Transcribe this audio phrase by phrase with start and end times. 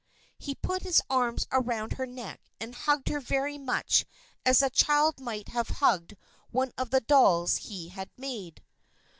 [0.39, 4.03] He put his arms around her neck and hugged her very much
[4.43, 6.17] as a child might have hugged
[6.49, 8.63] one of the dolls he had made.